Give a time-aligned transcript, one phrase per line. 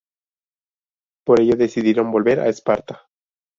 [1.27, 3.07] Por ello decidieron volver a Esparta.